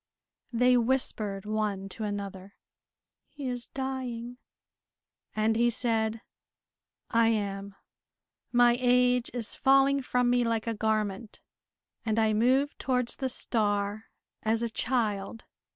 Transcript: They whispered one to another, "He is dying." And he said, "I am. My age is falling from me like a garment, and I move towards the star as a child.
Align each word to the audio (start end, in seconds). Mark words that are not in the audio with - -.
They 0.51 0.77
whispered 0.77 1.45
one 1.45 1.87
to 1.89 2.03
another, 2.05 2.55
"He 3.27 3.45
is 3.47 3.67
dying." 3.67 4.39
And 5.35 5.55
he 5.55 5.69
said, 5.69 6.21
"I 7.11 7.27
am. 7.27 7.75
My 8.51 8.75
age 8.81 9.29
is 9.31 9.53
falling 9.53 10.01
from 10.01 10.27
me 10.27 10.43
like 10.43 10.65
a 10.65 10.73
garment, 10.73 11.39
and 12.03 12.17
I 12.17 12.33
move 12.33 12.75
towards 12.79 13.17
the 13.17 13.29
star 13.29 14.05
as 14.41 14.63
a 14.63 14.71
child. 14.71 15.43